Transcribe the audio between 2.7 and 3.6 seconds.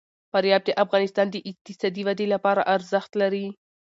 ارزښت لري.